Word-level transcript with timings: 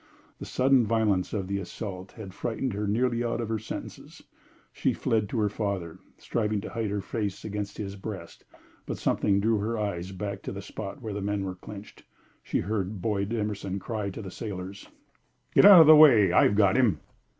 The 0.39 0.47
sudden 0.47 0.83
violence 0.83 1.31
of 1.31 1.47
the 1.47 1.59
assault 1.59 2.13
had 2.13 2.33
frightened 2.33 2.73
her 2.73 2.87
nearly 2.87 3.23
out 3.23 3.39
of 3.39 3.49
her 3.49 3.59
senses. 3.59 4.23
She 4.73 4.93
fled 4.93 5.29
to 5.29 5.37
her 5.37 5.47
father, 5.47 5.99
striving 6.17 6.59
to 6.61 6.71
hide 6.71 6.89
her 6.89 7.01
face 7.01 7.45
against 7.45 7.77
his 7.77 7.95
breast, 7.95 8.43
but 8.87 8.97
something 8.97 9.39
drew 9.39 9.59
her 9.59 9.77
eyes 9.77 10.11
back 10.11 10.41
to 10.41 10.51
the 10.51 10.59
spot 10.63 11.03
where 11.03 11.13
the 11.13 11.21
men 11.21 11.43
were 11.43 11.53
clinched. 11.53 12.01
She 12.41 12.61
heard 12.61 12.99
Boyd 12.99 13.31
Emerson 13.31 13.77
cry 13.77 14.09
to 14.09 14.23
the 14.23 14.31
sailors: 14.31 14.89
"Get 15.53 15.65
out 15.65 15.81
of 15.81 15.85
the 15.85 15.95
way! 15.95 16.31
I've 16.31 16.55
got 16.55 16.77
him!" 16.77 16.97